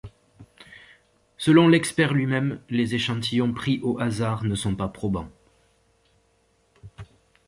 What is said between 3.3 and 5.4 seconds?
pris au hasard ne sont pas probants.